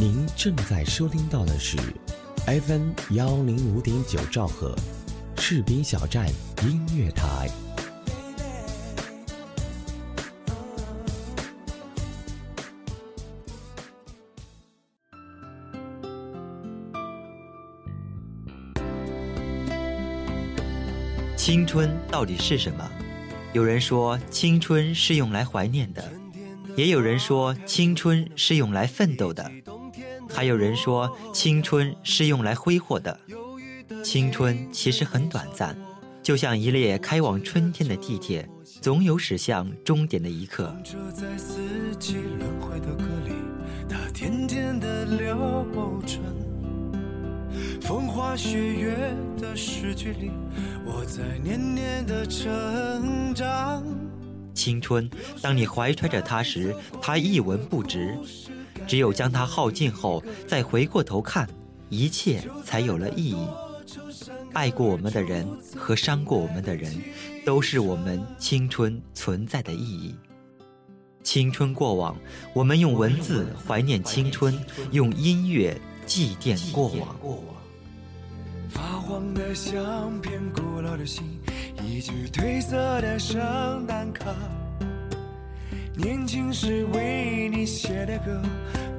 [0.00, 1.76] 您正在收听到的是
[2.46, 4.74] FM 幺零五点九兆赫，
[5.36, 6.26] 赤兵小站
[6.62, 7.50] 音乐台。
[21.36, 22.90] 青春到底是什么？
[23.52, 26.10] 有人说青春是用来怀念的，
[26.74, 29.50] 也有人说青春是用来奋斗的，
[30.40, 33.20] 还有人说青春是用来挥霍的。
[34.02, 35.76] 青春其实很短暂，
[36.22, 38.48] 就像一列开往春天的地铁，
[38.80, 40.74] 总有驶向终点的一刻。
[47.82, 50.30] 风花雪月的诗句里，
[50.86, 53.84] 我在年年的成长。
[54.54, 55.08] 青春，
[55.42, 58.14] 当你怀揣着它时，它一文不值；
[58.90, 61.48] 只有将它耗尽后，再回过头看，
[61.90, 63.46] 一切才有了意义。
[64.52, 66.92] 爱过我们的人和伤过我们的人，
[67.46, 70.16] 都是我们青春存在的意义。
[71.22, 72.16] 青春过往，
[72.52, 74.60] 我们用文字怀念青春，
[74.90, 77.16] 用音乐祭奠过往。
[78.70, 81.22] 发黄的相片，古老的信，
[81.80, 84.34] 一句褪色的圣诞卡。
[85.96, 88.40] 年轻时为你写的歌，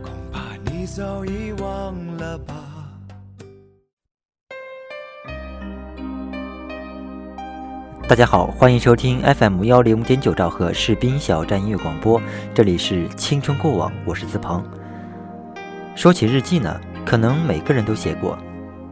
[0.03, 2.53] 恐怕你早已忘了吧。
[8.07, 12.21] 大家好，欢迎收听 FM 幺零五点九兆赫士兵小站音乐广播，
[12.53, 14.61] 这里是青春过往，我是子鹏。
[15.95, 18.37] 说起日记呢，可能每个人都写过。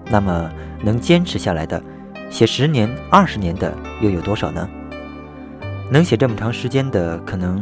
[0.05, 0.49] 那么，
[0.81, 1.83] 能坚持下来的，
[2.29, 4.67] 写十年、二十年的又有多少呢？
[5.91, 7.59] 能写这么长时间的，可能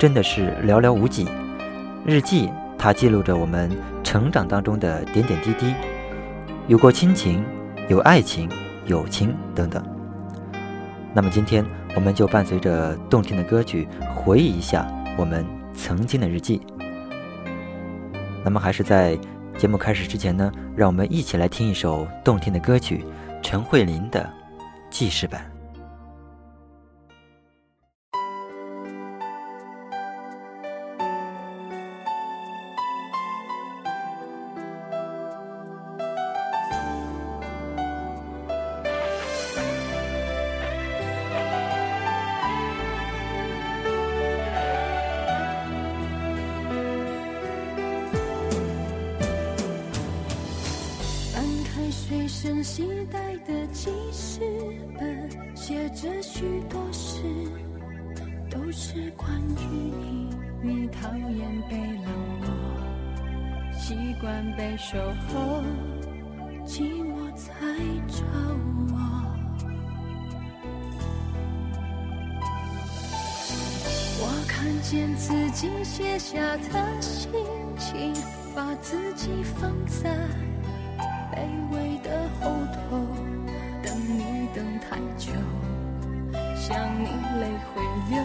[0.00, 1.28] 真的是寥寥无几。
[2.06, 2.48] 日记，
[2.78, 3.70] 它记录着我们
[4.02, 5.74] 成长当中的点点滴滴，
[6.68, 7.44] 有过亲情，
[7.90, 8.48] 有爱情、
[8.86, 9.84] 友情等等。
[11.12, 11.62] 那么今天，
[11.94, 15.44] 我们就伴随着动听的歌曲，回忆一下我们
[15.74, 16.62] 曾经的日记。
[18.42, 19.18] 那么，还是在。
[19.58, 23.04] 节目开始之前呢，让我们一起来听一首动听的歌曲，
[23.42, 24.26] 陈慧琳的
[24.88, 25.59] 记事本。
[74.60, 76.38] 看见自己写下
[76.70, 77.30] 的心
[77.78, 78.12] 情，
[78.54, 80.10] 把自己放在
[81.32, 82.98] 卑微的后头，
[83.82, 85.32] 等你等太久，
[86.54, 87.06] 想你
[87.40, 88.22] 泪会流，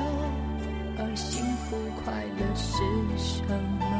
[0.97, 2.83] 而幸福快乐是
[3.17, 3.41] 什
[3.79, 3.94] 么？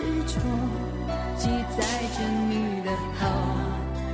[0.00, 0.40] 执着
[1.36, 1.84] 记载
[2.16, 3.28] 着你的好，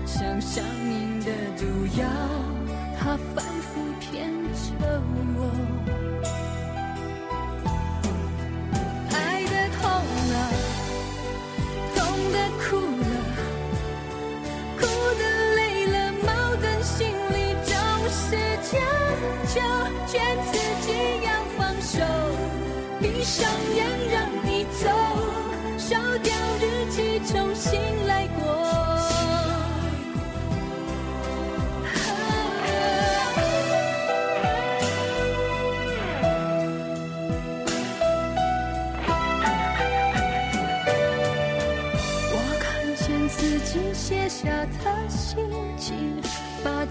[0.05, 2.09] 像上瘾的毒药，
[2.99, 5.01] 它反复骗着
[5.37, 5.86] 我。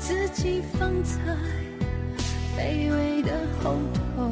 [0.07, 1.19] 自己放在
[2.55, 3.75] 卑微的后
[4.15, 4.31] 头，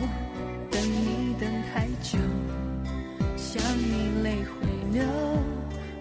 [0.70, 2.20] 等你等太久。
[3.36, 4.54] 想你泪会
[4.92, 5.04] 流，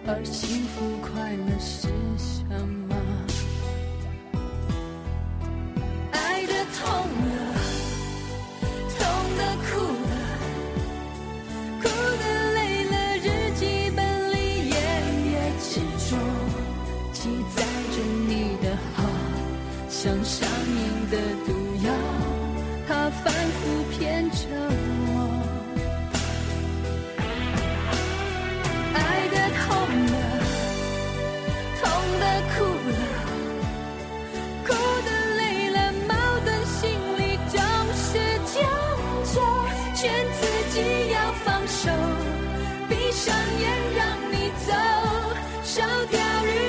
[0.06, 1.88] 而幸福快乐是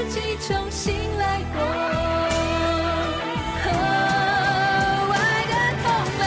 [0.10, 1.62] 自己重新来过，
[5.14, 5.16] 爱
[5.48, 5.86] 的痛
[6.20, 6.24] 了，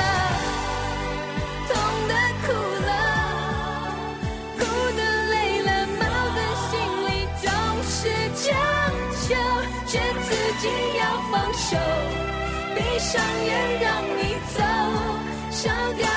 [1.69, 1.71] 痛
[2.09, 2.11] 的
[2.47, 2.47] 哭
[2.87, 2.91] 了，
[4.59, 4.61] 哭
[4.97, 5.01] 的
[5.31, 5.69] 累了，
[5.99, 6.01] 矛
[6.35, 6.73] 盾心
[7.07, 7.09] 里
[7.43, 7.45] 总
[7.85, 7.97] 是
[8.35, 8.45] 强
[9.21, 9.29] 求，
[9.87, 9.93] 劝
[10.23, 10.29] 自
[10.59, 10.65] 己
[10.99, 11.01] 要
[11.31, 11.77] 放手，
[12.75, 13.51] 闭上眼
[13.81, 13.85] 让
[14.17, 14.19] 你
[14.57, 14.59] 走，
[15.51, 15.69] 烧
[15.99, 16.16] 掉。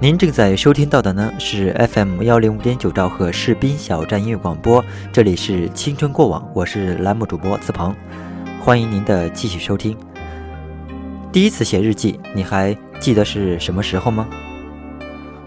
[0.00, 7.92] 您正在收听到的呢是 FM 幺零五点九兆赫士兵小站音乐广播，这里是青春过往，我是栏目主播子鹏，
[8.60, 9.96] 欢迎您的继续收听。
[11.32, 14.28] 第一次写日记，你还记得是什么时候吗？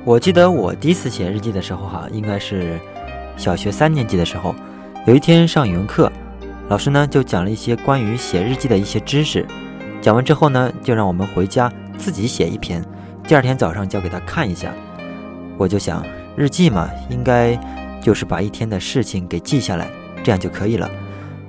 [0.04, 2.78] 我记得我第一次写日记的时候哈，应该是
[3.38, 4.54] 小学三年级的时候，
[5.08, 6.12] 有一天上语文课，
[6.68, 9.48] 老师呢就讲了一些关于写日记的一些知识，
[10.02, 12.84] 讲完之后呢，就让我们回家自己写一篇。
[13.32, 14.74] 第二天早上交给他看一下，
[15.58, 16.06] 我就想
[16.36, 17.58] 日记嘛，应该
[18.02, 19.88] 就是把一天的事情给记下来，
[20.22, 20.92] 这样就可以了。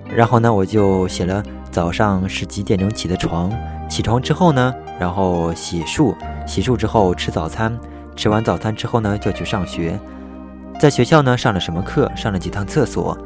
[0.08, 1.42] 然后呢，我就写了
[1.72, 3.52] 早上是几点钟起的床，
[3.90, 6.14] 起床之后呢，然后洗漱，
[6.46, 7.76] 洗漱之后吃早餐，
[8.14, 9.98] 吃完早餐之后呢，就去上学，
[10.78, 13.18] 在学校呢上了什么课，上了几趟厕所，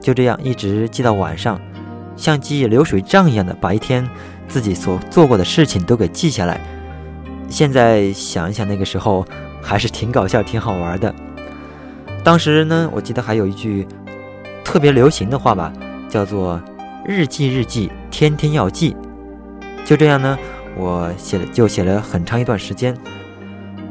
[0.00, 1.60] 就这样一直记到晚上，
[2.14, 4.08] 像记流水账一样的把一天
[4.46, 6.60] 自己所做过的事情都给记下来。
[7.50, 9.26] 现在想一想，那个时候
[9.60, 11.14] 还是挺搞笑、挺好玩的。
[12.22, 13.86] 当时呢，我记得还有一句
[14.64, 15.72] 特别流行的话吧，
[16.08, 16.58] 叫做
[17.04, 18.96] “日记日记，天天要记”。
[19.84, 20.38] 就这样呢，
[20.76, 22.96] 我写了就写了很长一段时间。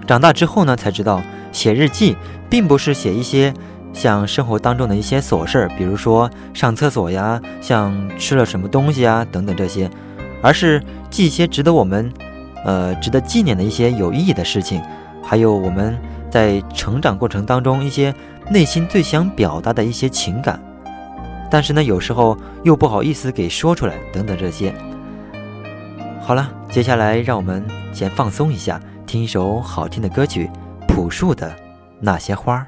[0.08, 1.22] 长大之后呢，才知道
[1.52, 2.16] 写日记
[2.50, 3.54] 并不是写一些
[3.92, 9.90] 像生活当中的一些琐事儿，比如说上厕所呀、像吃了什么东西啊等等这些，
[10.42, 12.12] 而是记一些值得我们。
[12.66, 14.82] 呃，值得纪念的一些有意义的事情，
[15.24, 15.98] 还有我们
[16.30, 18.14] 在成长过程当中一些
[18.50, 20.60] 内心最想表达的一些情感，
[21.50, 24.74] 但是呢，有时候又不好意思给说出来，等等这些。
[26.22, 30.50] 好了，接下来让我们先放松一下，听一首好听的歌曲，
[30.88, 31.52] 《朴树的
[32.00, 32.68] 那些花儿》。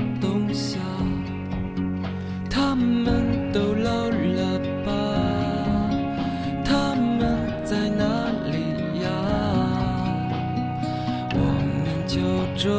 [12.13, 12.19] 就
[12.57, 12.69] 这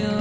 [0.00, 0.19] 样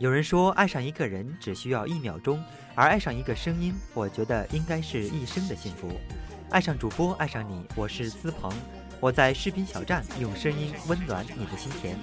[0.00, 2.42] 有人说，爱上一个人只需要一秒钟，
[2.74, 5.90] 而爱上一个声音，我觉得应该是一生的幸福。
[6.48, 8.50] 爱上主播，爱上你，我是思鹏，
[8.98, 11.98] 我在视频小站用声音温暖你的心田。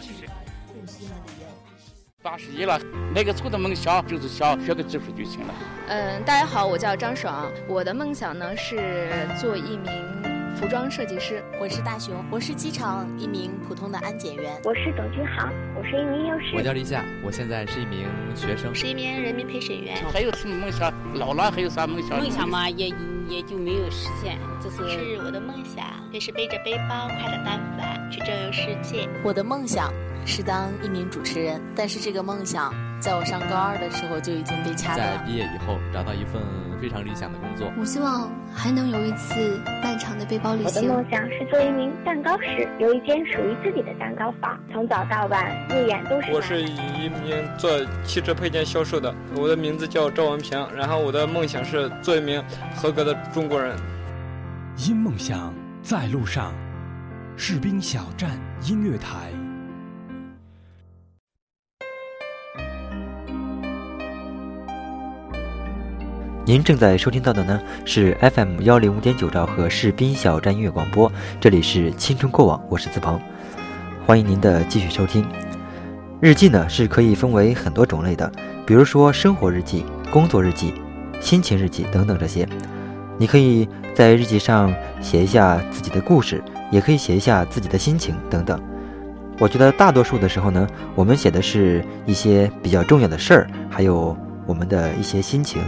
[2.21, 2.79] 八十一了，
[3.15, 5.53] 那个初的梦想就是想学个技术就行了。
[5.87, 10.16] 嗯，大家好，我叫张爽，我的梦想呢是做一名
[10.59, 11.43] 服装设计师。
[11.61, 14.59] 我是大熊，我是机场一名普通的安检员。
[14.63, 16.55] 我是董军航，我是一名幼师。
[16.55, 19.95] 我叫立夏，我现在是一名学生，是一名人民陪审员。
[20.11, 20.91] 还有什么梦想？
[21.13, 22.17] 老了还有啥梦想？
[22.17, 22.91] 梦想嘛，也
[23.29, 29.07] 也就没有实现，这是是我的梦想，就是背着背包，挎着单反去周游世界。
[29.23, 29.93] 我的梦想
[30.25, 35.17] 是当一名主持人，但是这个梦想在我上高二的时候就已经被掐断了。
[35.17, 36.41] 在毕业以后找到一份
[36.81, 37.71] 非常理想的工作。
[37.77, 41.03] 我希望还能有一次漫长的背包旅行我的。
[41.03, 47.69] 梦想是做一名蛋糕师，有一间属于自己的蛋糕房，从早到晚入眼都是我是一名做
[48.03, 52.43] 汽车配件销售的，我的名字叫赵文平，然后我的梦想是做一名
[52.75, 53.77] 合格的中国人。
[54.87, 56.53] 因梦想在路上，
[57.35, 58.31] 士兵小站
[58.63, 59.31] 音乐台。
[66.47, 71.11] 您正在收听到的呢是 FM 幺零五点九兆赫士兵小站音乐广播，
[71.41, 73.19] 这里是青春过往，我是子鹏，
[74.05, 75.25] 欢迎您的继续收听。
[76.21, 78.31] 日记呢是可以分为很多种类的，
[78.65, 80.73] 比如说生活日记、工作日记、
[81.19, 82.47] 心情日记等等这些。
[83.17, 88.57] 你可以在日记上写一下自己的故事，也可以写一下自己的心情等等。
[89.37, 95.61] 我觉得大多数的时候呢，我们写的是一些比较重要的事儿，还有我们的一些心情。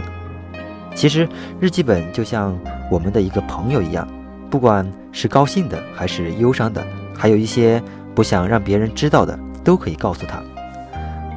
[0.94, 1.28] 其实
[1.60, 2.58] 日记本就像
[2.90, 4.06] 我们的一个朋友一样，
[4.50, 6.84] 不管是高兴的还是忧伤的，
[7.16, 7.82] 还有一些
[8.14, 10.42] 不想让别人知道的，都可以告诉他。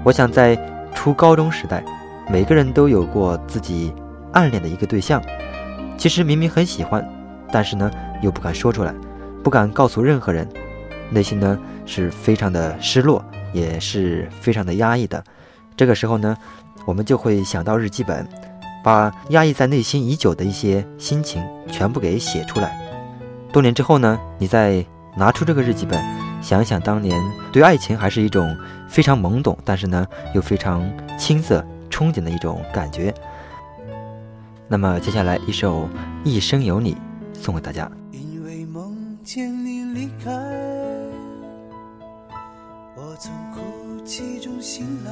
[0.04, 0.58] 我想在
[0.94, 1.84] 初高中时代，
[2.30, 3.94] 每个人都有过自己
[4.34, 5.22] 暗恋的一个对象，
[5.98, 7.08] 其实明明很喜欢，
[7.52, 7.90] 但是呢
[8.22, 8.94] 又不敢说出来，
[9.44, 10.48] 不敢告诉任何人，
[11.10, 15.24] 内心呢是非常的失落，也是非常的压抑的。
[15.78, 16.36] 这个时候呢，
[16.86, 18.28] 我们就会想到日记本，
[18.84, 22.78] 把压抑在内心已久的一些心情全部给写出来。
[23.52, 24.86] 多年之后呢，你再
[25.16, 26.04] 拿出这个日记本，
[26.42, 27.20] 想一想当年
[27.52, 28.56] 对爱情还是一种
[28.90, 30.84] 非常懵懂，但是呢又非常
[31.18, 33.14] 青涩、憧憬的一种感觉。
[34.68, 35.84] 那么接下来一首
[36.24, 36.96] 《一生有你》
[37.40, 37.90] 送给大家。
[38.12, 40.32] 因为梦见你离开，
[42.96, 45.12] 我从哭泣中醒来，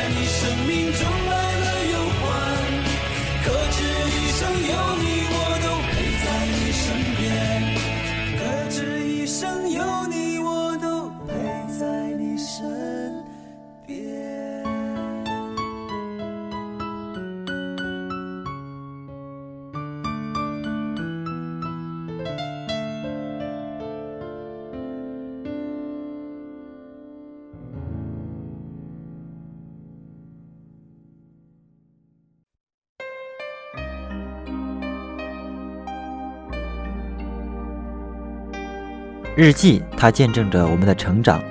[39.33, 41.41] 日记，它见证着我们的成长。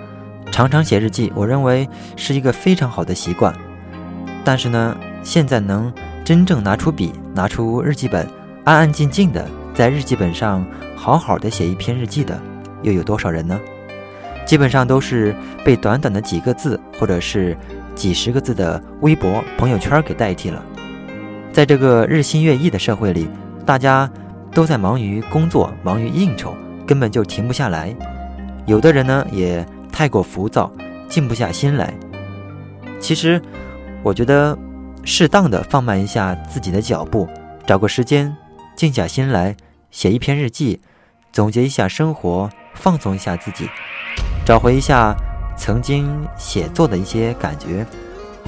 [0.51, 3.55] 常常写日记，我认为是一个非常好的习惯。
[4.45, 8.29] 但是呢，现在能真正拿出笔、拿出日记本，
[8.65, 12.39] 安安静静的在日记本上好好的写一篇日记的，
[12.83, 13.59] 又有多少人呢？
[14.45, 17.57] 基本上都是被短短的几个字或者是
[17.95, 20.63] 几十个字的微博、朋友圈给代替了。
[21.53, 23.29] 在这个日新月异的社会里，
[23.65, 24.11] 大家
[24.53, 26.55] 都在忙于工作、忙于应酬。
[26.91, 27.95] 根本就停不下来；
[28.67, 30.69] 有的人呢，也太过浮躁，
[31.09, 31.95] 静不下心来。
[32.99, 33.41] 其实，
[34.03, 34.59] 我觉得
[35.05, 37.29] 适当的放慢一下自己的脚步，
[37.65, 38.37] 找个时间
[38.75, 39.55] 静下心来
[39.93, 40.81] 写一篇日记，
[41.31, 43.71] 总结一下生活，放松一下自己，
[44.45, 45.15] 找回一下
[45.57, 47.87] 曾经写作的一些感觉，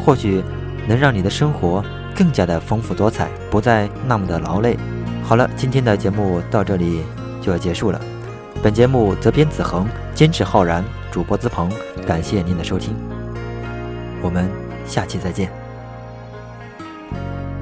[0.04, 0.42] 或许
[0.88, 1.80] 能让你的生活
[2.12, 4.76] 更加的丰富多彩，不再那么的劳累。
[5.22, 7.04] 好了，今天的节目到这里
[7.40, 8.00] 就要结束了。
[8.62, 11.68] 本节目责编子恒，监制浩然，主播资鹏，
[12.06, 12.94] 感谢您的收听。
[14.22, 14.48] 我们
[14.86, 15.50] 下期再见。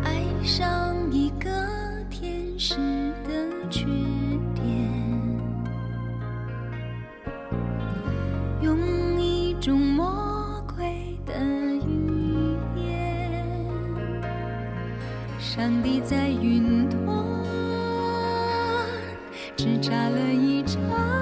[0.04, 1.48] 爱上一个
[2.10, 2.74] 天使
[3.24, 3.30] 的
[3.70, 3.86] 缺
[4.54, 4.66] 点，
[8.60, 8.78] 用
[9.18, 11.32] 一种魔鬼的
[11.86, 13.42] 语言，
[15.38, 17.00] 上帝在云端
[19.62, 21.19] 只眨了一眨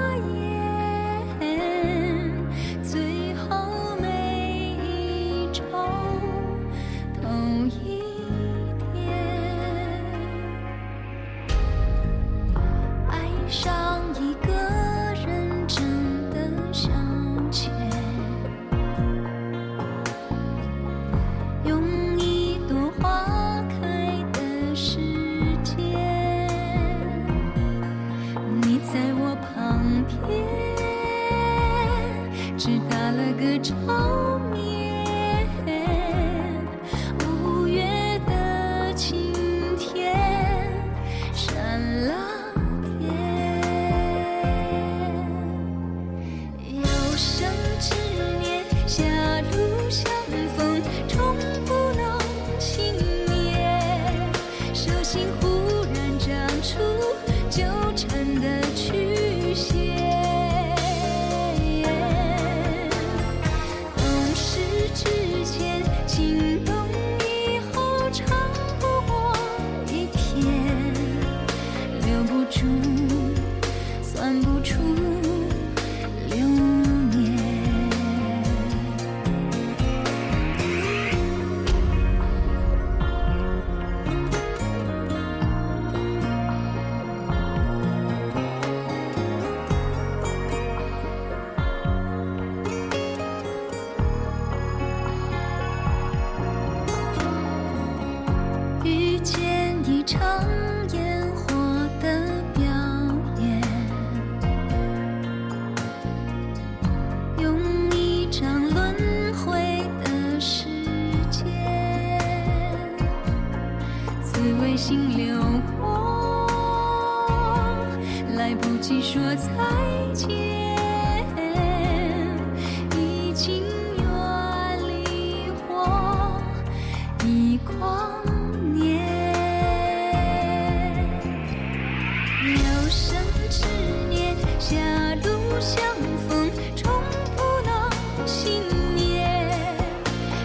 [132.58, 133.16] 有生
[133.50, 133.64] 之
[134.08, 134.76] 年，狭
[135.16, 135.28] 路
[135.60, 135.82] 相
[136.28, 136.90] 逢，终
[137.36, 138.62] 不能幸
[138.94, 139.50] 免。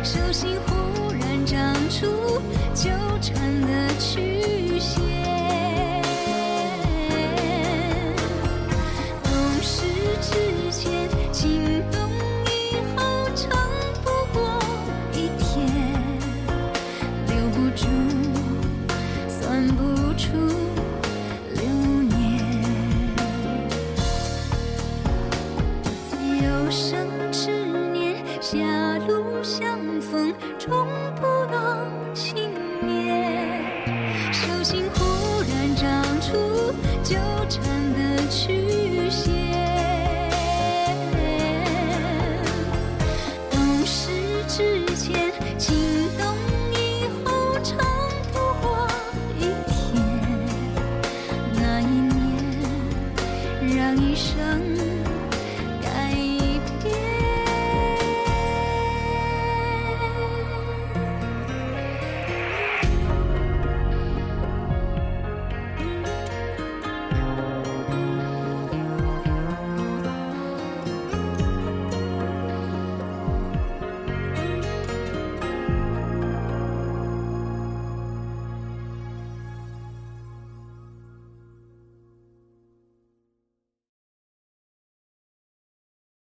[0.04, 2.06] 手心忽然长出
[2.74, 2.90] 纠
[3.22, 4.63] 缠的曲